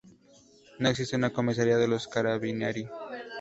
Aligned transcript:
No 0.79 0.89
existe 0.89 1.15
una 1.15 1.31
comisaría 1.31 1.77
de 1.77 1.87
los 1.87 2.07
Carabinieri. 2.07 2.89